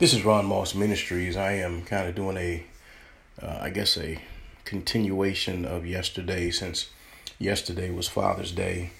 This 0.00 0.14
is 0.14 0.24
Ron 0.24 0.46
Moss 0.46 0.74
Ministries. 0.74 1.36
I 1.36 1.52
am 1.56 1.82
kind 1.82 2.08
of 2.08 2.14
doing 2.14 2.38
a, 2.38 2.64
uh, 3.42 3.58
I 3.60 3.68
guess, 3.68 3.98
a 3.98 4.18
continuation 4.64 5.66
of 5.66 5.84
yesterday 5.84 6.50
since 6.50 6.88
yesterday 7.38 7.90
was 7.90 8.08
Father's 8.08 8.50
Day. 8.50 8.92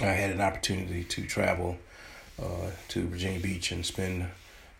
I 0.00 0.06
had 0.06 0.30
an 0.30 0.40
opportunity 0.40 1.04
to 1.04 1.26
travel 1.26 1.76
uh, 2.42 2.70
to 2.88 3.08
Virginia 3.08 3.40
Beach 3.40 3.72
and 3.72 3.84
spend 3.84 4.28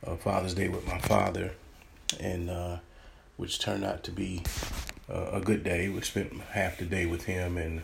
uh, 0.06 0.16
Father's 0.16 0.54
Day 0.54 0.68
with 0.68 0.86
my 0.86 0.96
father, 0.96 1.52
and 2.18 2.48
uh, 2.48 2.79
which 3.36 3.59
turned 3.59 3.84
out 3.84 4.05
to 4.05 4.11
be 4.11 4.43
uh, 5.12 5.32
a 5.32 5.41
good 5.43 5.62
day. 5.62 5.91
We 5.91 6.00
spent 6.00 6.32
half 6.52 6.79
the 6.79 6.86
day 6.86 7.05
with 7.05 7.25
him, 7.25 7.59
and 7.59 7.82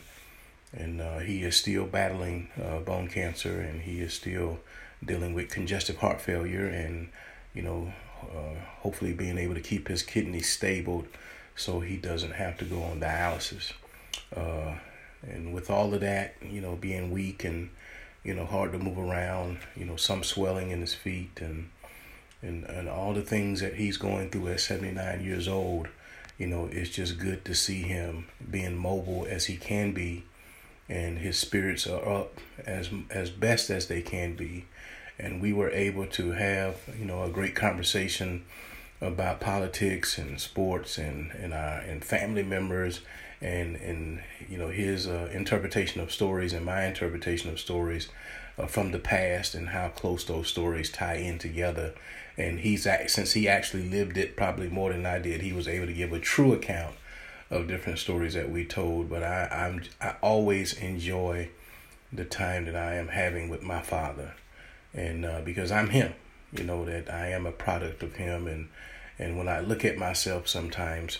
and 0.73 1.03
uh, 1.03 1.19
he 1.19 1.43
is 1.43 1.55
still 1.55 1.85
battling 1.85 2.49
bone 2.87 3.09
cancer, 3.09 3.61
and 3.61 3.83
he 3.83 4.01
is 4.01 4.15
still 4.15 4.61
dealing 5.05 5.35
with 5.35 5.51
congestive 5.51 5.99
heart 5.99 6.21
failure 6.21 6.67
and, 6.67 7.09
you 7.55 7.63
know, 7.63 7.93
uh, 8.23 8.55
hopefully 8.81 9.13
being 9.13 9.39
able 9.39 9.55
to 9.55 9.61
keep 9.61 9.89
his 9.89 10.03
kidneys 10.03 10.49
stable 10.49 11.05
so 11.57 11.81
he 11.81 11.97
doesn't 11.97 12.33
have 12.33 12.59
to 12.59 12.65
go 12.65 12.83
on 12.83 13.01
dialysis. 13.01 13.73
Uh, 14.35 14.75
and 15.23 15.53
with 15.53 15.71
all 15.71 15.93
of 15.93 16.01
that, 16.01 16.35
you 16.43 16.61
know, 16.61 16.77
being 16.77 17.11
weak 17.11 17.45
and, 17.45 17.71
you 18.25 18.35
know, 18.35 18.45
hard 18.45 18.73
to 18.73 18.79
move 18.79 18.99
around, 18.99 19.59
you 19.77 19.85
know, 19.85 19.97
some 19.97 20.23
swelling 20.23 20.71
in 20.71 20.81
his 20.81 20.95
feet 20.95 21.41
and, 21.41 21.69
and, 22.43 22.65
and 22.65 22.89
all 22.89 23.13
the 23.13 23.23
things 23.23 23.61
that 23.61 23.75
he's 23.75 23.97
going 23.97 24.31
through 24.31 24.49
at 24.49 24.61
79 24.61 25.23
years 25.23 25.49
old, 25.49 25.89
you 26.39 26.47
know, 26.47 26.69
it's 26.73 26.91
just 26.91 27.19
good 27.19 27.45
to 27.45 27.55
see 27.55 27.83
him 27.83 28.27
being 28.51 28.77
mobile 28.77 29.27
as 29.29 29.47
he 29.47 29.57
can 29.57 29.93
be 29.93 30.25
and 30.91 31.19
his 31.19 31.39
spirits 31.39 31.87
are 31.87 32.07
up 32.07 32.39
as 32.67 32.91
as 33.11 33.31
best 33.31 33.71
as 33.71 33.87
they 33.87 34.03
can 34.03 34.35
be. 34.35 34.67
And 35.19 35.41
we 35.41 35.53
were 35.53 35.71
able 35.71 36.07
to 36.07 36.33
have 36.33 36.77
you 36.99 37.05
know 37.05 37.23
a 37.23 37.31
great 37.31 37.55
conversation 37.55 38.45
about 39.01 39.41
politics 39.41 40.19
and 40.19 40.41
sports 40.41 40.99
and 40.99 41.31
and 41.33 41.55
our 41.55 41.79
and 41.79 42.05
family 42.05 42.43
members 42.43 43.01
and 43.41 43.77
and 43.77 44.21
you 44.49 44.59
know 44.59 44.69
his 44.69 45.07
uh, 45.07 45.31
interpretation 45.33 46.01
of 46.01 46.13
stories 46.13 46.53
and 46.53 46.67
my 46.67 46.85
interpretation 46.85 47.51
of 47.51 47.61
stories 47.61 48.09
uh, 48.59 48.67
from 48.67 48.91
the 48.91 48.99
past 48.99 49.55
and 49.55 49.69
how 49.69 49.89
close 49.89 50.25
those 50.25 50.49
stories 50.49 50.91
tie 50.91 51.15
in 51.15 51.39
together. 51.39 51.95
And 52.37 52.61
he's 52.61 52.87
since 53.07 53.33
he 53.33 53.49
actually 53.49 53.89
lived 53.89 54.17
it 54.17 54.37
probably 54.37 54.69
more 54.69 54.93
than 54.93 55.07
I 55.07 55.21
did 55.21 55.41
he 55.41 55.53
was 55.53 55.69
able 55.69 55.87
to 55.87 55.93
give 55.93 56.13
a 56.13 56.19
true 56.19 56.53
account 56.53 56.97
of 57.51 57.67
different 57.67 57.99
stories 57.99 58.35
that 58.35 58.51
we 58.51 58.65
told. 58.65 59.11
But 59.11 59.23
I, 59.23 59.49
I'm 59.51 59.83
I 60.01 60.15
always 60.23 60.73
enjoy 60.75 61.51
the 62.13 62.25
time 62.25 62.65
that 62.67 62.77
I 62.77 62.95
am 62.95 63.09
having 63.09 63.49
with 63.49 63.63
my 63.63 63.81
father, 63.81 64.35
and 64.95 65.25
uh, 65.25 65.41
because 65.45 65.71
I'm 65.71 65.91
him, 65.91 66.15
you 66.53 66.65
know 66.65 66.85
that 66.85 67.13
I 67.13 67.29
am 67.29 67.47
a 67.47 67.53
product 67.53 68.03
of 68.03 68.17
him, 68.17 68.47
and 68.47 68.69
and 69.19 69.37
when 69.37 69.49
I 69.49 69.61
look 69.61 69.85
at 69.85 69.99
myself 69.99 70.49
sometimes 70.49 71.19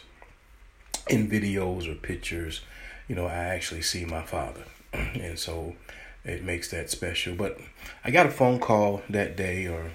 in 1.09 1.29
videos 1.29 1.91
or 1.91 1.95
pictures, 1.95 2.61
you 3.09 3.15
know 3.15 3.27
I 3.27 3.45
actually 3.55 3.83
see 3.83 4.05
my 4.05 4.23
father, 4.23 4.65
and 4.93 5.39
so 5.39 5.75
it 6.25 6.45
makes 6.45 6.71
that 6.71 6.91
special. 6.91 7.35
But 7.35 7.59
I 8.05 8.11
got 8.11 8.27
a 8.27 8.31
phone 8.31 8.61
call 8.61 9.03
that 9.09 9.37
day 9.37 9.67
or 9.67 9.91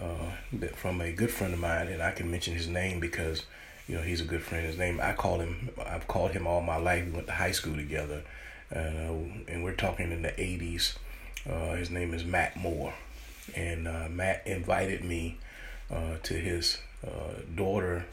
uh, 0.00 0.66
from 0.74 1.00
a 1.00 1.12
good 1.12 1.30
friend 1.30 1.54
of 1.54 1.60
mine, 1.60 1.88
and 1.88 2.02
I 2.02 2.12
can 2.12 2.30
mention 2.30 2.54
his 2.54 2.68
name 2.68 3.00
because 3.00 3.44
you 3.88 3.96
know, 3.96 4.02
he's 4.02 4.20
a 4.20 4.24
good 4.24 4.42
friend. 4.42 4.66
His 4.66 4.78
name, 4.78 5.00
I 5.02 5.12
call 5.14 5.40
him, 5.40 5.70
I've 5.84 6.06
called 6.06 6.32
him 6.32 6.46
all 6.46 6.60
my 6.60 6.76
life. 6.76 7.06
We 7.06 7.12
went 7.12 7.26
to 7.26 7.32
high 7.32 7.52
school 7.52 7.74
together. 7.74 8.22
Uh, 8.74 9.14
and 9.48 9.64
we're 9.64 9.72
talking 9.72 10.12
in 10.12 10.22
the 10.22 10.28
80s. 10.28 10.96
Uh, 11.48 11.74
his 11.76 11.90
name 11.90 12.12
is 12.12 12.24
Matt 12.24 12.56
Moore. 12.56 12.92
And 13.56 13.88
uh, 13.88 14.08
Matt 14.10 14.42
invited 14.46 15.02
me 15.02 15.38
uh, 15.90 16.18
to 16.22 16.34
his 16.34 16.78
uh, 17.02 17.40
daughter 17.54 18.04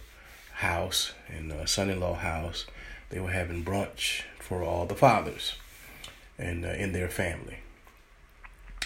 house 0.53 1.11
and 1.27 1.53
son-in-law 1.67 2.15
house. 2.15 2.65
They 3.09 3.19
were 3.19 3.31
having 3.31 3.65
brunch 3.65 4.23
for 4.39 4.63
all 4.63 4.85
the 4.85 4.95
fathers 4.95 5.55
and 6.39 6.65
uh, 6.65 6.69
in 6.69 6.93
their 6.93 7.09
family 7.09 7.57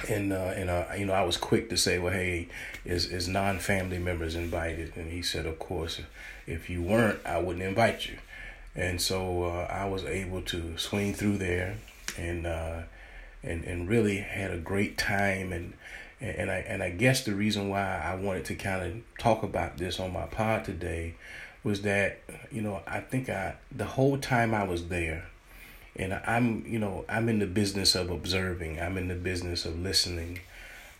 and 0.08 0.32
uh, 0.32 0.54
and 0.56 0.70
uh, 0.70 0.86
you 0.98 1.06
know 1.06 1.14
I 1.14 1.24
was 1.24 1.38
quick 1.38 1.70
to 1.70 1.78
say, 1.78 2.00
well, 2.00 2.14
hey, 2.14 2.48
is 2.86 3.06
is 3.08 3.28
non 3.28 3.60
family 3.60 4.00
members 4.00 4.36
invited? 4.36 4.96
And 4.96 5.12
he 5.12 5.22
said, 5.22 5.46
of 5.46 5.60
course, 5.60 6.02
if 6.48 6.70
you 6.70 6.82
weren't, 6.82 7.20
I 7.26 7.40
wouldn't 7.40 7.64
invite 7.64 8.08
you. 8.08 8.18
And 8.76 9.02
so 9.02 9.44
uh, 9.44 9.68
I 9.70 9.86
was 9.86 10.06
able 10.06 10.42
to 10.44 10.78
swing 10.78 11.14
through 11.14 11.38
there, 11.40 11.78
and 12.18 12.46
uh, 12.46 12.82
and 13.44 13.64
and 13.64 13.90
really 13.90 14.18
had 14.18 14.52
a 14.52 14.58
great 14.58 14.98
time. 14.98 15.52
And 15.52 15.74
and 16.22 16.50
I 16.52 16.58
and 16.58 16.84
I 16.84 16.90
guess 16.92 17.24
the 17.24 17.34
reason 17.34 17.70
why 17.70 18.02
I 18.04 18.16
wanted 18.16 18.46
to 18.46 18.56
kind 18.56 18.86
of 18.86 19.18
talk 19.18 19.44
about 19.44 19.78
this 19.78 20.00
on 20.00 20.14
my 20.14 20.26
pod 20.26 20.66
today 20.66 21.16
was 21.64 21.82
that 21.82 22.22
you 22.52 22.62
know 22.62 22.82
I 22.88 23.00
think 23.00 23.30
I 23.30 23.56
the 23.72 23.86
whole 23.86 24.18
time 24.18 24.54
I 24.54 24.64
was 24.64 24.88
there 24.88 25.26
and 26.00 26.14
I'm 26.26 26.66
you 26.66 26.80
know 26.80 27.06
I'm 27.10 27.30
in 27.30 27.40
the 27.40 27.46
business 27.46 27.94
of 27.94 28.10
observing. 28.10 28.80
I'm 28.80 28.98
in 28.98 29.10
the 29.10 29.16
business 29.16 29.66
of 29.66 29.78
listening. 29.78 30.40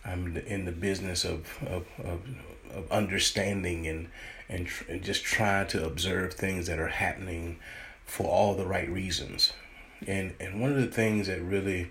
I'm 0.04 0.36
in 0.36 0.66
the 0.66 0.72
business 0.72 1.24
of 1.24 1.46
of 1.66 1.86
of, 2.04 2.20
of 2.72 2.92
understanding 2.92 3.86
and 3.86 4.08
and, 4.48 4.66
tr- 4.66 4.84
and 4.88 5.02
just 5.02 5.24
trying 5.24 5.68
to 5.68 5.84
observe 5.84 6.34
things 6.34 6.66
that 6.66 6.78
are 6.78 6.88
happening 6.88 7.58
for 8.04 8.26
all 8.26 8.54
the 8.54 8.66
right 8.66 8.88
reasons. 8.88 9.54
And 10.06 10.34
and 10.38 10.60
one 10.60 10.70
of 10.70 10.76
the 10.76 10.86
things 10.86 11.26
that 11.28 11.40
really 11.40 11.90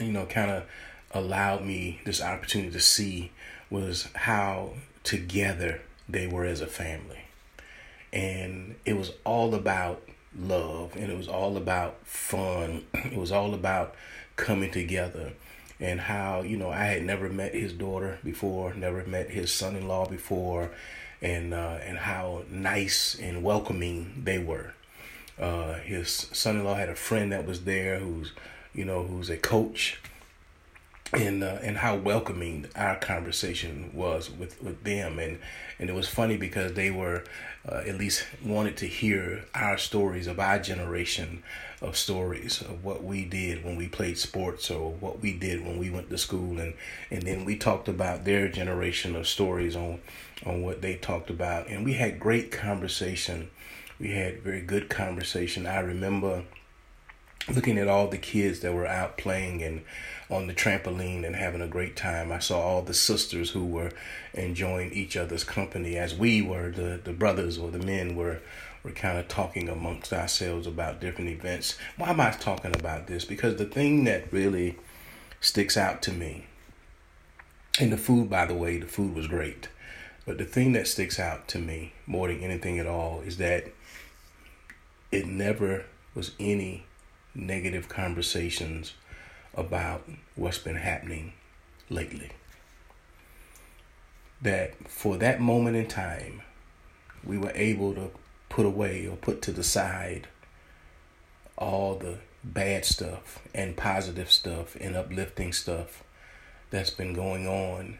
you 0.00 0.12
know 0.12 0.26
kind 0.26 0.50
of 0.50 0.64
allowed 1.12 1.64
me 1.64 2.00
this 2.04 2.20
opportunity 2.20 2.72
to 2.72 2.80
see 2.80 3.30
was 3.70 4.08
how 4.14 4.72
together 5.04 5.80
they 6.08 6.26
were 6.26 6.44
as 6.44 6.60
a 6.60 6.66
family. 6.66 7.20
And 8.12 8.74
it 8.84 8.94
was 8.94 9.12
all 9.24 9.54
about 9.54 10.02
love 10.38 10.96
and 10.96 11.10
it 11.10 11.16
was 11.16 11.28
all 11.28 11.56
about 11.56 12.06
fun. 12.06 12.84
It 12.94 13.16
was 13.16 13.32
all 13.32 13.54
about 13.54 13.94
coming 14.36 14.70
together 14.70 15.32
and 15.80 16.00
how, 16.00 16.42
you 16.42 16.56
know, 16.56 16.70
I 16.70 16.84
had 16.84 17.02
never 17.02 17.28
met 17.28 17.54
his 17.54 17.72
daughter 17.72 18.18
before, 18.24 18.72
never 18.74 19.04
met 19.04 19.30
his 19.30 19.52
son-in-law 19.52 20.08
before 20.08 20.70
and 21.20 21.52
uh, 21.54 21.78
and 21.84 21.98
how 21.98 22.42
nice 22.50 23.16
and 23.20 23.42
welcoming 23.42 24.22
they 24.24 24.38
were. 24.38 24.74
Uh, 25.38 25.74
his 25.74 26.28
son-in-law 26.32 26.74
had 26.74 26.88
a 26.88 26.94
friend 26.94 27.32
that 27.32 27.46
was 27.46 27.64
there 27.64 27.98
who's, 27.98 28.32
you 28.74 28.84
know, 28.84 29.02
who's 29.02 29.30
a 29.30 29.36
coach 29.36 30.00
and 31.12 31.44
uh, 31.44 31.58
and 31.62 31.76
how 31.78 31.96
welcoming 31.96 32.66
our 32.74 32.96
conversation 32.96 33.90
was 33.92 34.30
with, 34.30 34.62
with 34.62 34.82
them. 34.84 35.18
And 35.18 35.38
and 35.78 35.90
it 35.90 35.94
was 35.94 36.08
funny 36.08 36.36
because 36.36 36.72
they 36.74 36.90
were 36.90 37.24
uh, 37.68 37.82
at 37.86 37.98
least 37.98 38.24
wanted 38.44 38.76
to 38.78 38.86
hear 38.86 39.44
our 39.54 39.76
stories 39.76 40.26
of 40.26 40.40
our 40.40 40.58
generation 40.58 41.42
of 41.80 41.96
stories 41.96 42.60
of 42.60 42.84
what 42.84 43.02
we 43.02 43.24
did 43.24 43.64
when 43.64 43.76
we 43.76 43.88
played 43.88 44.16
sports 44.16 44.70
or 44.70 44.92
what 44.92 45.20
we 45.20 45.32
did 45.32 45.64
when 45.64 45.78
we 45.78 45.90
went 45.90 46.08
to 46.10 46.18
school. 46.18 46.58
And 46.58 46.74
and 47.10 47.22
then 47.22 47.44
we 47.44 47.56
talked 47.56 47.88
about 47.88 48.24
their 48.24 48.48
generation 48.48 49.14
of 49.16 49.28
stories 49.28 49.76
on 49.76 50.00
on 50.46 50.62
what 50.62 50.80
they 50.82 50.94
talked 50.96 51.30
about. 51.30 51.68
And 51.68 51.84
we 51.84 51.94
had 51.94 52.18
great 52.20 52.50
conversation. 52.50 53.50
We 53.98 54.12
had 54.12 54.42
very 54.42 54.62
good 54.62 54.88
conversation. 54.88 55.66
I 55.66 55.80
remember 55.80 56.44
looking 57.52 57.78
at 57.78 57.88
all 57.88 58.08
the 58.08 58.18
kids 58.18 58.60
that 58.60 58.72
were 58.72 58.86
out 58.86 59.16
playing 59.18 59.62
and 59.62 59.82
on 60.30 60.46
the 60.46 60.54
trampoline 60.54 61.26
and 61.26 61.36
having 61.36 61.60
a 61.60 61.66
great 61.66 61.96
time. 61.96 62.32
I 62.32 62.38
saw 62.38 62.60
all 62.60 62.82
the 62.82 62.94
sisters 62.94 63.50
who 63.50 63.64
were 63.64 63.92
enjoying 64.32 64.92
each 64.92 65.16
other's 65.16 65.44
company 65.44 65.96
as 65.96 66.14
we 66.14 66.40
were, 66.40 66.70
the, 66.70 67.00
the 67.02 67.12
brothers 67.12 67.58
or 67.58 67.70
the 67.70 67.84
men 67.84 68.16
were 68.16 68.40
were 68.82 68.90
kind 68.90 69.16
of 69.16 69.28
talking 69.28 69.68
amongst 69.68 70.12
ourselves 70.12 70.66
about 70.66 71.00
different 71.00 71.30
events. 71.30 71.78
Why 71.96 72.10
am 72.10 72.20
I 72.20 72.32
talking 72.32 72.74
about 72.74 73.06
this? 73.06 73.24
Because 73.24 73.56
the 73.56 73.64
thing 73.64 74.04
that 74.04 74.32
really 74.32 74.76
sticks 75.40 75.76
out 75.76 76.02
to 76.02 76.12
me, 76.12 76.46
and 77.78 77.92
the 77.92 77.96
food, 77.96 78.28
by 78.28 78.46
the 78.46 78.54
way, 78.54 78.78
the 78.78 78.86
food 78.86 79.14
was 79.14 79.28
great. 79.28 79.68
But 80.26 80.38
the 80.38 80.44
thing 80.44 80.72
that 80.72 80.88
sticks 80.88 81.18
out 81.18 81.48
to 81.48 81.58
me 81.58 81.92
more 82.06 82.28
than 82.28 82.40
anything 82.40 82.78
at 82.78 82.86
all 82.86 83.20
is 83.20 83.36
that 83.36 83.66
it 85.10 85.26
never 85.26 85.84
was 86.14 86.32
any 86.38 86.84
negative 87.34 87.88
conversations 87.88 88.94
about 89.54 90.08
what's 90.34 90.58
been 90.58 90.76
happening 90.76 91.32
lately. 91.88 92.30
That 94.40 94.88
for 94.88 95.16
that 95.18 95.40
moment 95.40 95.76
in 95.76 95.86
time, 95.86 96.42
we 97.24 97.38
were 97.38 97.52
able 97.54 97.94
to 97.94 98.10
put 98.48 98.66
away 98.66 99.06
or 99.06 99.16
put 99.16 99.40
to 99.42 99.52
the 99.52 99.62
side 99.62 100.28
all 101.56 101.94
the 101.94 102.18
bad 102.42 102.84
stuff 102.84 103.40
and 103.54 103.76
positive 103.76 104.30
stuff 104.30 104.76
and 104.76 104.96
uplifting 104.96 105.52
stuff 105.52 106.02
that's 106.70 106.90
been 106.90 107.12
going 107.12 107.46
on. 107.46 107.98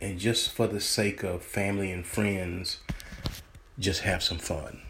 And 0.00 0.18
just 0.18 0.50
for 0.50 0.66
the 0.66 0.80
sake 0.80 1.22
of 1.22 1.42
family 1.42 1.90
and 1.90 2.04
friends, 2.04 2.80
just 3.78 4.02
have 4.02 4.22
some 4.22 4.38
fun. 4.38 4.82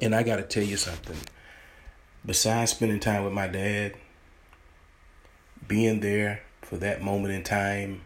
And 0.00 0.14
I 0.14 0.22
got 0.22 0.36
to 0.36 0.42
tell 0.42 0.62
you 0.62 0.76
something. 0.76 1.16
Besides 2.26 2.72
spending 2.72 2.98
time 2.98 3.22
with 3.22 3.32
my 3.32 3.46
dad, 3.46 3.94
being 5.68 6.00
there 6.00 6.42
for 6.60 6.76
that 6.78 7.00
moment 7.00 7.32
in 7.32 7.44
time 7.44 8.02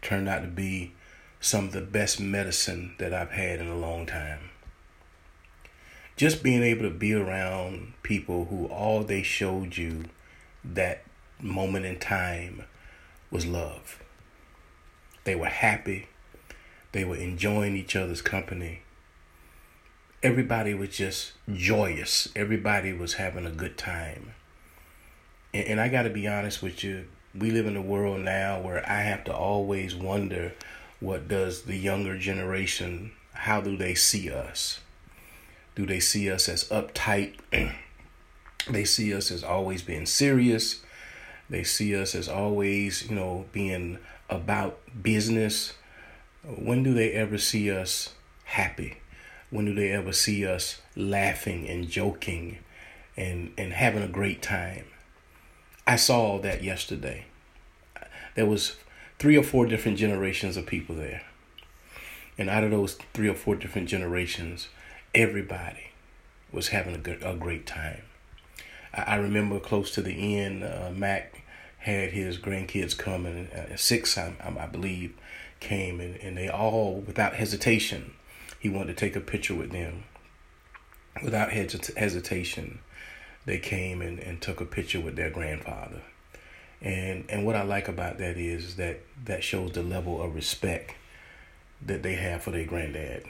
turned 0.00 0.26
out 0.26 0.40
to 0.40 0.48
be 0.48 0.92
some 1.38 1.66
of 1.66 1.72
the 1.72 1.82
best 1.82 2.18
medicine 2.18 2.94
that 2.96 3.12
I've 3.12 3.32
had 3.32 3.60
in 3.60 3.68
a 3.68 3.76
long 3.76 4.06
time. 4.06 4.48
Just 6.16 6.42
being 6.42 6.62
able 6.62 6.84
to 6.84 6.90
be 6.90 7.12
around 7.12 7.92
people 8.02 8.46
who 8.46 8.66
all 8.68 9.04
they 9.04 9.22
showed 9.22 9.76
you 9.76 10.04
that 10.64 11.04
moment 11.42 11.84
in 11.84 11.98
time 11.98 12.64
was 13.30 13.44
love. 13.44 14.02
They 15.24 15.34
were 15.34 15.46
happy. 15.46 16.08
They 16.92 17.04
were 17.04 17.16
enjoying 17.16 17.76
each 17.76 17.94
other's 17.94 18.22
company. 18.22 18.83
Everybody 20.24 20.72
was 20.72 20.88
just 20.88 21.32
joyous. 21.52 22.30
Everybody 22.34 22.94
was 22.94 23.12
having 23.12 23.44
a 23.44 23.50
good 23.50 23.76
time. 23.76 24.32
And, 25.52 25.66
and 25.66 25.80
I 25.82 25.88
got 25.88 26.04
to 26.04 26.10
be 26.10 26.26
honest 26.26 26.62
with 26.62 26.82
you, 26.82 27.04
we 27.34 27.50
live 27.50 27.66
in 27.66 27.76
a 27.76 27.82
world 27.82 28.20
now 28.20 28.58
where 28.58 28.82
I 28.88 29.02
have 29.02 29.24
to 29.24 29.34
always 29.34 29.94
wonder 29.94 30.54
what 30.98 31.28
does 31.28 31.64
the 31.64 31.76
younger 31.76 32.16
generation 32.16 33.12
how 33.34 33.60
do 33.60 33.76
they 33.76 33.94
see 33.94 34.30
us? 34.30 34.80
Do 35.74 35.84
they 35.84 36.00
see 36.00 36.30
us 36.30 36.48
as 36.48 36.64
uptight? 36.70 37.34
they 38.70 38.84
see 38.86 39.12
us 39.12 39.30
as 39.30 39.44
always 39.44 39.82
being 39.82 40.06
serious. 40.06 40.82
They 41.50 41.64
see 41.64 41.94
us 41.94 42.14
as 42.14 42.30
always, 42.30 43.10
you 43.10 43.14
know, 43.14 43.44
being 43.52 43.98
about 44.30 44.78
business. 45.02 45.74
When 46.42 46.82
do 46.82 46.94
they 46.94 47.12
ever 47.12 47.36
see 47.36 47.70
us 47.70 48.14
happy? 48.44 48.96
When 49.54 49.66
do 49.66 49.72
they 49.72 49.92
ever 49.92 50.12
see 50.12 50.44
us 50.44 50.80
laughing 50.96 51.68
and 51.68 51.88
joking 51.88 52.58
and, 53.16 53.52
and 53.56 53.72
having 53.72 54.02
a 54.02 54.08
great 54.08 54.42
time? 54.42 54.86
I 55.86 55.94
saw 55.94 56.40
that 56.40 56.64
yesterday. 56.64 57.26
There 58.34 58.46
was 58.46 58.74
three 59.20 59.36
or 59.36 59.44
four 59.44 59.66
different 59.66 59.96
generations 59.96 60.56
of 60.56 60.66
people 60.66 60.96
there. 60.96 61.22
And 62.36 62.50
out 62.50 62.64
of 62.64 62.72
those 62.72 62.94
three 63.12 63.28
or 63.28 63.36
four 63.36 63.54
different 63.54 63.88
generations, 63.88 64.66
everybody 65.14 65.92
was 66.50 66.70
having 66.70 66.96
a, 66.96 66.98
good, 66.98 67.22
a 67.22 67.36
great 67.36 67.64
time. 67.64 68.02
I, 68.92 69.02
I 69.02 69.14
remember 69.14 69.60
close 69.60 69.92
to 69.92 70.02
the 70.02 70.36
end, 70.36 70.64
uh, 70.64 70.90
Mac 70.92 71.44
had 71.78 72.10
his 72.10 72.38
grandkids 72.38 72.98
come, 72.98 73.24
and 73.24 73.48
uh, 73.52 73.76
six, 73.76 74.18
I, 74.18 74.32
I 74.40 74.66
believe, 74.66 75.14
came, 75.60 76.00
and, 76.00 76.16
and 76.16 76.36
they 76.36 76.48
all, 76.48 76.96
without 77.06 77.36
hesitation, 77.36 78.14
he 78.64 78.70
wanted 78.70 78.96
to 78.96 79.04
take 79.04 79.14
a 79.14 79.20
picture 79.20 79.54
with 79.54 79.72
them. 79.72 80.04
Without 81.22 81.50
hesitation, 81.50 82.78
they 83.44 83.58
came 83.58 84.00
and, 84.00 84.18
and 84.18 84.40
took 84.40 84.58
a 84.58 84.64
picture 84.64 85.00
with 85.00 85.16
their 85.16 85.28
grandfather. 85.28 86.00
And 86.80 87.26
and 87.28 87.44
what 87.44 87.56
I 87.56 87.62
like 87.62 87.88
about 87.88 88.16
that 88.18 88.38
is 88.38 88.76
that 88.76 89.00
that 89.26 89.44
shows 89.44 89.72
the 89.72 89.82
level 89.82 90.22
of 90.22 90.34
respect 90.34 90.94
that 91.84 92.02
they 92.02 92.14
have 92.14 92.42
for 92.42 92.52
their 92.52 92.64
granddad. 92.64 93.26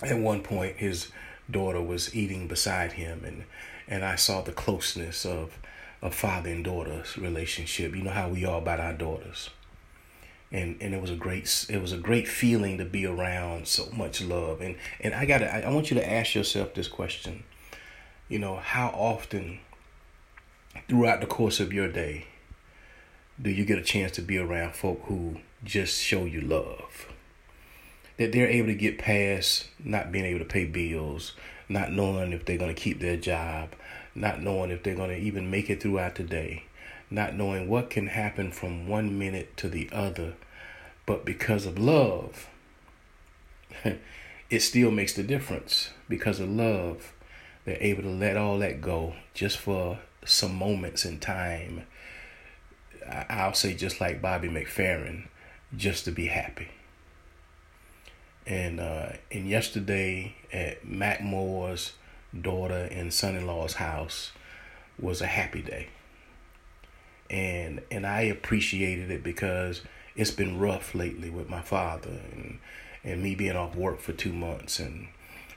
At 0.00 0.20
one 0.20 0.42
point 0.42 0.76
his 0.76 1.10
daughter 1.50 1.82
was 1.82 2.14
eating 2.14 2.46
beside 2.46 2.92
him 2.92 3.24
and 3.24 3.44
and 3.88 4.04
I 4.04 4.14
saw 4.14 4.40
the 4.40 4.52
closeness 4.52 5.26
of 5.26 5.58
a 6.00 6.12
father 6.12 6.50
and 6.50 6.64
daughter's 6.64 7.18
relationship. 7.18 7.96
You 7.96 8.02
know 8.02 8.12
how 8.12 8.28
we 8.28 8.44
are 8.44 8.58
about 8.58 8.78
our 8.78 8.92
daughters. 8.92 9.50
And 10.54 10.76
and 10.80 10.94
it 10.94 11.00
was 11.00 11.10
a 11.10 11.16
great 11.16 11.66
it 11.68 11.82
was 11.82 11.90
a 11.90 11.98
great 11.98 12.28
feeling 12.28 12.78
to 12.78 12.84
be 12.84 13.04
around 13.04 13.66
so 13.66 13.88
much 13.92 14.22
love. 14.22 14.60
And 14.60 14.76
and 15.00 15.12
I 15.12 15.26
gotta 15.26 15.52
I, 15.52 15.62
I 15.62 15.70
want 15.70 15.90
you 15.90 15.96
to 15.96 16.08
ask 16.08 16.36
yourself 16.36 16.74
this 16.74 16.86
question. 16.86 17.42
You 18.28 18.38
know, 18.38 18.56
how 18.56 18.88
often 18.88 19.58
throughout 20.88 21.20
the 21.20 21.26
course 21.26 21.58
of 21.58 21.72
your 21.72 21.88
day 21.88 22.26
do 23.40 23.50
you 23.50 23.64
get 23.64 23.80
a 23.80 23.82
chance 23.82 24.12
to 24.12 24.22
be 24.22 24.38
around 24.38 24.76
folk 24.76 25.02
who 25.06 25.38
just 25.64 26.00
show 26.00 26.24
you 26.24 26.40
love? 26.40 27.08
That 28.16 28.30
they're 28.30 28.48
able 28.48 28.68
to 28.68 28.76
get 28.76 28.96
past 28.96 29.68
not 29.82 30.12
being 30.12 30.24
able 30.24 30.38
to 30.38 30.44
pay 30.44 30.66
bills, 30.66 31.32
not 31.68 31.90
knowing 31.90 32.32
if 32.32 32.44
they're 32.44 32.58
going 32.58 32.72
to 32.72 32.80
keep 32.80 33.00
their 33.00 33.16
job, 33.16 33.70
not 34.14 34.40
knowing 34.40 34.70
if 34.70 34.82
they're 34.82 34.94
going 34.94 35.10
to 35.10 35.18
even 35.18 35.50
make 35.50 35.68
it 35.68 35.82
throughout 35.82 36.14
the 36.14 36.22
day, 36.22 36.64
not 37.10 37.34
knowing 37.34 37.68
what 37.68 37.90
can 37.90 38.06
happen 38.08 38.52
from 38.52 38.86
one 38.88 39.18
minute 39.18 39.56
to 39.56 39.68
the 39.68 39.88
other. 39.92 40.34
But 41.06 41.24
because 41.24 41.66
of 41.66 41.78
love, 41.78 42.48
it 44.50 44.60
still 44.60 44.90
makes 44.90 45.14
the 45.14 45.22
difference. 45.22 45.90
Because 46.08 46.40
of 46.40 46.48
love, 46.48 47.12
they're 47.64 47.78
able 47.80 48.02
to 48.02 48.10
let 48.10 48.36
all 48.36 48.58
that 48.58 48.80
go 48.80 49.14
just 49.32 49.58
for 49.58 49.98
some 50.24 50.54
moments 50.54 51.04
in 51.04 51.18
time. 51.18 51.86
I'll 53.28 53.54
say 53.54 53.74
just 53.74 54.00
like 54.00 54.22
Bobby 54.22 54.48
McFerrin, 54.48 55.24
just 55.76 56.04
to 56.06 56.10
be 56.10 56.26
happy. 56.26 56.68
And 58.46 58.80
uh, 58.80 59.12
and 59.30 59.48
yesterday 59.48 60.34
at 60.52 60.86
Mac 60.86 61.22
Moore's 61.22 61.92
daughter 62.40 62.88
and 62.90 63.12
son-in-law's 63.12 63.74
house 63.74 64.32
was 64.98 65.20
a 65.20 65.26
happy 65.26 65.62
day. 65.62 65.88
And 67.30 67.82
and 67.90 68.06
I 68.06 68.22
appreciated 68.22 69.10
it 69.10 69.22
because 69.22 69.82
it's 70.14 70.30
been 70.30 70.58
rough 70.58 70.94
lately 70.94 71.30
with 71.30 71.48
my 71.48 71.62
father 71.62 72.20
and 72.32 72.58
and 73.02 73.22
me 73.22 73.34
being 73.34 73.56
off 73.56 73.74
work 73.74 74.00
for 74.00 74.12
two 74.12 74.32
months 74.32 74.78
and 74.78 75.08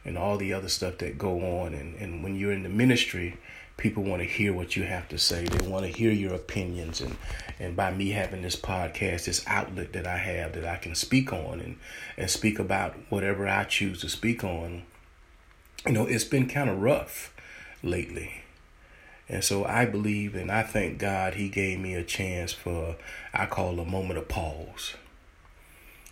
and 0.05 0.17
all 0.17 0.37
the 0.37 0.53
other 0.53 0.69
stuff 0.69 0.99
that 0.99 1.17
go 1.17 1.61
on. 1.61 1.73
And, 1.73 1.95
and 1.95 2.23
when 2.23 2.35
you're 2.35 2.53
in 2.53 2.63
the 2.63 2.69
ministry 2.69 3.37
people 3.75 4.03
want 4.03 4.23
to 4.23 4.27
hear 4.27 4.51
what 4.53 4.75
you 4.75 4.81
have 4.83 5.07
to 5.07 5.19
say. 5.19 5.45
They 5.45 5.67
want 5.67 5.85
to 5.85 5.91
hear 5.91 6.11
your 6.11 6.33
opinions. 6.33 6.99
And 6.99 7.15
and 7.59 7.75
by 7.75 7.91
me 7.91 8.09
having 8.09 8.41
this 8.41 8.55
podcast 8.55 9.25
this 9.25 9.43
outlet 9.47 9.93
that 9.93 10.05
i 10.05 10.17
have 10.17 10.53
that 10.53 10.65
i 10.65 10.75
can 10.77 10.95
speak 10.95 11.33
on 11.33 11.59
and 11.59 11.77
and 12.17 12.29
speak 12.29 12.59
about 12.59 12.95
whatever 13.09 13.47
i 13.47 13.63
choose 13.63 14.01
to 14.01 14.09
speak 14.09 14.43
on 14.43 14.83
you 15.87 15.93
know 15.93 16.05
it's 16.05 16.23
been 16.23 16.47
kind 16.47 16.69
of 16.69 16.81
rough 16.81 17.33
lately. 17.83 18.43
And 19.29 19.43
so 19.43 19.65
i 19.65 19.85
believe 19.85 20.35
and 20.35 20.49
i 20.49 20.63
thank 20.63 20.99
god 20.99 21.33
he 21.33 21.49
gave 21.49 21.79
me 21.79 21.93
a 21.95 22.03
chance 22.03 22.53
for 22.53 22.95
i 23.33 23.45
call 23.45 23.77
a 23.79 23.85
moment 23.85 24.17
of 24.17 24.29
pause 24.29 24.95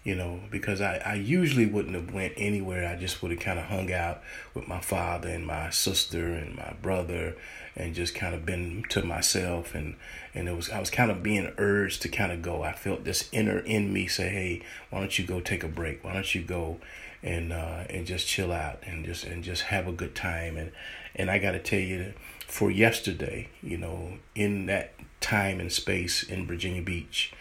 you 0.06 0.14
know, 0.14 0.40
because 0.52 0.82
I, 0.82 1.02
I 1.04 1.16
usually 1.16 1.66
wouldn't 1.66 1.96
have 1.96 2.14
went 2.14 2.34
anywhere. 2.38 2.88
I 2.88 2.96
just 2.96 3.24
would 3.24 3.32
have 3.32 3.40
kind 3.40 3.58
of 3.58 3.66
hung 3.66 3.92
out 3.92 4.22
with 4.54 4.68
my 4.68 4.80
father 4.80 5.30
and 5.30 5.48
my 5.48 5.72
sister 5.72 6.32
and 6.32 6.56
my 6.56 6.76
brother 6.80 7.36
and 7.76 7.96
just 7.96 8.14
kind 8.14 8.36
of 8.36 8.46
been 8.46 8.84
to 8.90 9.04
myself 9.04 9.74
and 9.76 9.96
and 10.34 10.48
it 10.48 10.56
was 10.56 10.70
I 10.70 10.80
was 10.80 10.92
kind 10.92 11.10
of 11.10 11.24
being 11.24 11.52
urged 11.58 12.04
to 12.04 12.10
kind 12.10 12.32
of 12.32 12.44
go. 12.44 12.62
I 12.62 12.74
felt 12.74 13.04
this 13.04 13.28
inner 13.32 13.58
in 13.58 13.92
me 13.92 14.06
say, 14.06 14.30
"Hey, 14.30 14.62
why 14.92 15.00
don't 15.00 15.18
you 15.18 15.26
go 15.26 15.40
take 15.40 15.64
a 15.64 15.68
break? 15.68 16.04
Why 16.04 16.14
don't 16.14 16.36
you 16.36 16.44
go 16.44 16.80
and 17.24 17.52
uh, 17.52 17.86
and 17.90 18.06
just 18.06 18.28
chill 18.28 18.52
out 18.52 18.84
and 18.86 19.06
just 19.06 19.24
and 19.24 19.44
just 19.44 19.64
have 19.64 19.88
a 19.88 19.92
good 19.92 20.14
time?" 20.14 20.56
And 20.56 20.72
and 21.16 21.32
I 21.32 21.40
got 21.40 21.52
to 21.54 21.60
tell 21.60 21.80
you 21.80 22.14
for 22.48 22.70
yesterday, 22.70 23.50
you 23.64 23.78
know, 23.78 24.20
in 24.36 24.68
that 24.68 24.94
time 25.20 25.60
and 25.60 25.72
space 25.72 26.22
in 26.22 26.46
Virginia 26.46 26.84
Beach, 26.84 27.34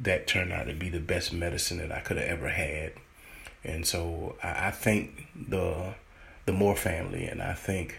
that 0.00 0.26
turned 0.26 0.52
out 0.52 0.66
to 0.66 0.74
be 0.74 0.88
the 0.88 1.00
best 1.00 1.32
medicine 1.32 1.78
that 1.78 1.92
I 1.92 2.00
could 2.00 2.16
have 2.16 2.28
ever 2.28 2.48
had. 2.48 2.92
And 3.64 3.86
so 3.86 4.36
I, 4.42 4.68
I 4.68 4.70
thank 4.70 5.26
the 5.48 5.94
the 6.44 6.52
Moore 6.52 6.76
family, 6.76 7.24
and 7.24 7.42
I 7.42 7.54
thank 7.54 7.96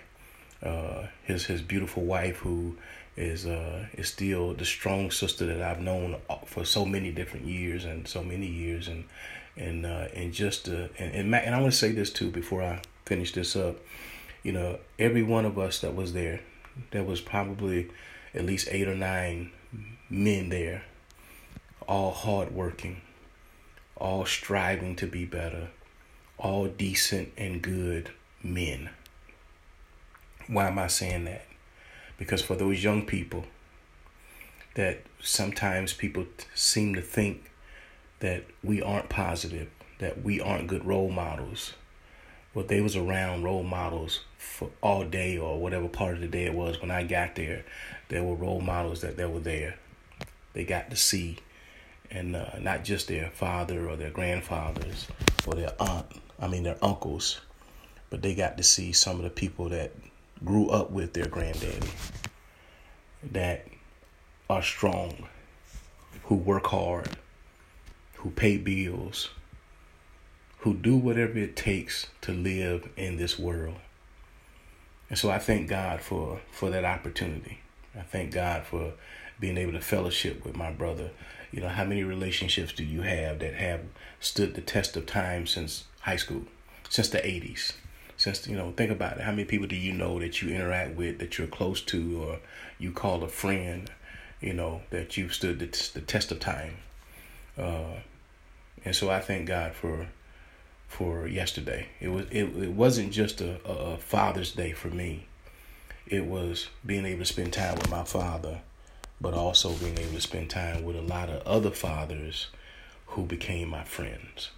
uh, 0.63 1.08
his 1.24 1.46
his 1.46 1.62
beautiful 1.62 2.04
wife 2.04 2.38
who 2.38 2.77
is 3.16 3.46
uh, 3.46 3.88
is 3.94 4.08
still 4.08 4.54
the 4.54 4.66
strong 4.66 5.12
sister 5.12 5.46
that 5.48 5.62
I've 5.62 5.82
known 5.82 6.18
for 6.46 6.63
so 6.63 6.86
many 6.86 7.12
different 7.12 7.46
years 7.46 7.84
and 7.84 8.08
so 8.08 8.24
many 8.24 8.48
years, 8.48 8.88
and 8.88 9.06
and 9.58 9.86
uh, 9.86 10.08
and 10.13 10.32
just 10.34 10.70
uh, 10.70 10.88
and 10.98 11.13
and, 11.13 11.32
Matt, 11.32 11.46
and 11.46 11.56
I 11.56 11.60
want 11.60 11.74
to 11.74 11.77
say 11.77 11.92
this 11.92 12.12
too 12.12 12.30
before 12.30 12.63
I 12.63 12.82
finish 13.06 13.34
this 13.34 13.56
up. 13.56 13.77
You 14.44 14.54
know, 14.54 14.80
every 14.98 15.24
one 15.24 15.46
of 15.46 15.60
us 15.60 15.80
that 15.80 15.96
was 15.96 16.13
there, 16.13 16.39
there 16.92 17.04
was 17.04 17.20
probably 17.20 17.89
at 18.34 18.46
least 18.46 18.70
eight 18.72 18.88
or 18.88 18.96
nine 18.96 19.51
men 20.10 20.50
there 20.50 20.84
all 21.88 22.12
hardworking, 22.12 23.01
all 23.96 24.25
striving 24.25 24.96
to 24.98 25.08
be 25.08 25.25
better, 25.25 25.70
all 26.38 26.67
decent 26.67 27.32
and 27.38 27.62
good 27.62 28.12
men. 28.44 28.89
Why 30.48 30.67
am 30.67 30.79
I 30.79 30.88
saying 30.88 31.25
that? 31.25 31.46
Because 32.17 32.41
for 32.41 32.56
those 32.56 32.84
young 32.84 33.06
people 33.06 33.46
that 34.75 35.01
sometimes 35.20 35.94
people 35.94 36.25
seem 36.53 36.94
to 36.96 37.01
think 37.01 37.51
that 38.20 38.44
we 38.63 38.82
aren't 38.82 39.10
positive, 39.10 39.70
that 40.00 40.24
we 40.24 40.39
aren't 40.39 40.67
good 40.67 40.86
role 40.86 41.10
models. 41.10 41.74
Well, 42.53 42.65
they 42.65 42.82
was 42.82 42.96
around 42.96 43.44
role 43.44 43.63
models 43.63 44.22
for 44.38 44.70
all 44.82 45.03
day 45.03 45.38
or 45.38 45.60
whatever 45.60 45.88
part 45.88 46.15
of 46.15 46.22
the 46.22 46.27
day 46.27 46.46
it 46.46 46.53
was 46.53 46.82
when 46.82 46.91
I 46.91 47.03
got 47.03 47.36
there. 47.36 47.65
There 48.10 48.24
were 48.24 48.36
role 48.36 48.62
models 48.62 49.01
that, 49.01 49.17
that 49.17 49.32
were 49.32 49.39
there. 49.39 49.77
They 50.53 50.63
got 50.63 50.89
to 50.89 50.96
see 50.96 51.38
and 52.12 52.36
uh, 52.36 52.60
not 52.60 52.84
just 52.84 53.08
their 53.08 53.30
father 53.30 53.90
or 53.90 53.96
their 53.96 54.10
grandfathers 54.10 55.08
or 55.46 55.56
their 55.56 55.74
aunt, 55.80 56.06
I 56.40 56.48
mean 56.48 56.64
their 56.64 56.78
uncles, 56.84 57.42
but 58.10 58.22
they 58.22 58.36
got 58.36 58.58
to 58.58 58.64
see 58.64 58.92
some 58.92 59.18
of 59.18 59.24
the 59.24 59.30
people 59.30 59.70
that 59.70 59.92
grew 60.44 60.70
up 60.70 60.92
with 60.92 61.14
their 61.14 61.28
granddaddy 61.28 61.90
that 63.32 63.68
are 64.50 64.62
strong, 64.62 65.28
who 66.24 66.36
work 66.36 66.68
hard, 66.68 67.10
who 68.16 68.30
pay 68.30 68.58
bills, 68.58 69.30
who 70.60 70.74
do 70.74 70.96
whatever 70.96 71.38
it 71.38 71.56
takes 71.56 72.08
to 72.22 72.32
live 72.32 72.88
in 72.96 73.18
this 73.18 73.38
world. 73.38 73.76
And 75.10 75.18
so 75.18 75.30
I 75.30 75.40
thank 75.40 75.70
God 75.70 76.02
for, 76.02 76.42
for 76.52 76.70
that 76.70 76.84
opportunity. 76.84 77.60
I 77.98 78.02
thank 78.02 78.34
God 78.34 78.64
for 78.66 78.94
being 79.40 79.58
able 79.58 79.74
to 79.74 79.82
fellowship 79.82 80.44
with 80.46 80.56
my 80.56 80.72
brother. 80.72 81.12
You 81.58 81.64
know, 81.64 81.70
how 81.70 81.86
many 81.86 82.04
relationships 82.04 82.72
do 82.72 82.84
you 82.84 83.02
have 83.02 83.40
that 83.40 83.56
have 83.56 83.82
stood 84.20 84.54
the 84.54 84.62
test 84.62 84.96
of 84.96 85.08
time 85.08 85.48
since 85.48 85.86
high 86.02 86.16
school, 86.16 86.44
since 86.88 87.10
the 87.10 87.18
80s? 87.18 87.74
Since, 88.16 88.48
you 88.48 88.56
know, 88.56 88.74
think 88.78 88.92
about 88.92 89.18
it. 89.18 89.24
How 89.24 89.32
many 89.32 89.44
people 89.44 89.66
do 89.66 89.76
you 89.76 89.92
know 89.92 90.20
that 90.20 90.40
you 90.40 90.54
interact 90.54 90.96
with, 90.96 91.18
that 91.18 91.40
you're 91.40 91.48
close 91.48 91.82
to, 91.82 92.22
or 92.22 92.40
you 92.78 92.92
call 92.92 93.24
a 93.24 93.28
friend, 93.28 93.90
you 94.40 94.54
know, 94.54 94.82
that 94.92 95.18
you've 95.18 95.34
stood 95.34 95.58
the, 95.58 95.90
the 95.96 96.02
test 96.02 96.32
of 96.32 96.40
time? 96.40 96.76
Uh, 97.58 98.02
and 98.86 98.96
so 98.96 99.10
I 99.10 99.20
thank 99.20 99.48
God 99.48 99.74
for 99.74 100.10
for 100.88 101.28
yesterday. 101.28 101.88
It 102.00 102.10
was 102.10 102.28
it, 102.30 102.56
it 102.56 102.74
wasn't 102.74 103.12
just 103.12 103.42
a, 103.42 103.60
a 103.68 103.98
Father's 103.98 104.52
Day 104.52 104.74
for 104.74 104.90
me. 104.90 105.26
It 106.06 106.28
was 106.28 106.68
being 106.86 107.08
able 107.08 107.22
to 107.22 107.26
spend 107.26 107.54
time 107.54 107.78
with 107.78 107.90
my 107.90 108.04
father, 108.04 108.62
but 109.20 109.34
also 109.34 109.74
being 109.74 109.98
able 109.98 110.14
to 110.14 110.22
spend 110.22 110.50
time 110.50 110.84
with 110.84 110.96
a 110.96 111.02
lot 111.02 111.30
of 111.30 111.46
other 111.46 111.72
fathers 111.72 112.48
who 113.08 113.24
became 113.24 113.70
my 113.70 113.84
friends. 113.84 114.52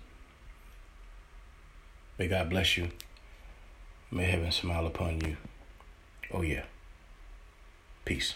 May 2.18 2.28
God 2.28 2.50
bless 2.50 2.78
you. 2.78 2.90
May 4.12 4.26
heaven 4.26 4.52
smile 4.52 4.86
upon 4.86 5.22
you. 5.22 5.38
Oh 6.34 6.42
yeah. 6.42 6.64
Peace. 8.04 8.36